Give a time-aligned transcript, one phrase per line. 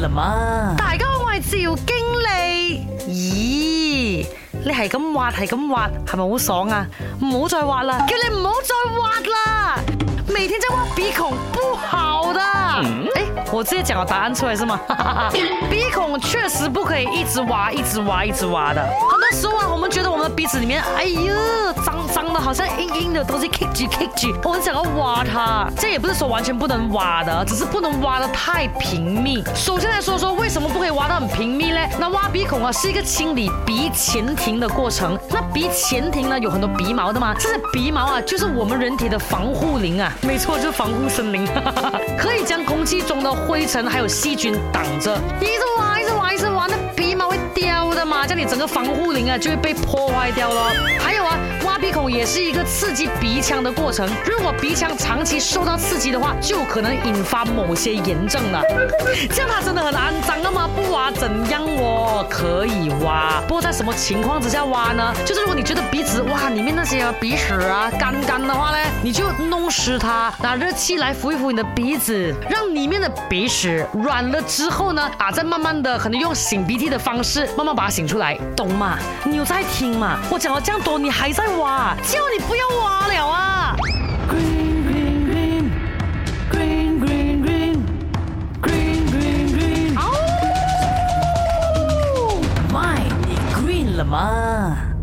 [0.00, 2.86] 大家好我系赵经理。
[3.08, 4.24] 咦
[4.64, 6.86] 你系咁挖系咁挖系咪好爽啊？
[7.20, 8.06] 唔好再挖啦。
[8.06, 9.80] 叫你唔好再挖啦。
[10.28, 12.40] 每天在挖鼻孔不好的。
[13.50, 14.78] 我直接讲个答案出来是吗
[15.70, 18.86] 鼻孔确实不可以一直挖一直挖一直挖的。
[19.10, 21.32] 很多时候啊我们觉得我们的鼻子里面哎呦
[21.82, 25.66] 脏脏的好像硬硬的东西 kick 住 kick 住我们想要挖它。
[25.76, 29.42] 这也不是说完全不能挖的只是不能挖的太平密。
[29.54, 29.87] 首先
[30.18, 31.78] 说为什么不可以挖到很平密呢？
[31.98, 35.18] 那挖鼻孔啊，是一个清理鼻前庭的过程。
[35.30, 40.12] 那鼻前庭呢，有很多鼻毛的嘛，这些鼻毛啊，就是我们人体的防护林啊。
[40.22, 41.46] 没错，就是防护森林，
[42.18, 45.16] 可以将空气中的灰尘还有细菌挡着。
[45.40, 46.57] 一直挖，一直挖，一直挖，
[48.26, 50.72] 这里，整个防护林啊就会被破坏掉了。
[50.98, 54.08] 还有啊，挖鼻孔也是一个刺激鼻腔的过程。
[54.26, 58.62] 如果鼻腔长期受到刺激的话，就可能引发某些炎症了。
[59.30, 60.37] 这样它真的很肮脏？
[61.10, 62.26] 怎样哦？
[62.28, 65.12] 可以挖，不过在什么情况之下挖呢？
[65.24, 78.98] 就是如果你觉得鼻子哇里面那些鼻屎啊干干的话呢，你就弄湿它，拿热气来敷一敷你的鼻子，让里面的鼻屎软了之后呢，啊，再慢慢的可能用擤鼻涕的方式慢慢把它擤出来，懂吗？
[79.24, 80.18] 你有在听吗？
[80.30, 83.76] 我讲了这样多，你还在挖，叫你不要挖了啊！
[94.08, 94.97] 什么？